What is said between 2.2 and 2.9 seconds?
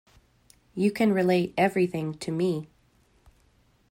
me.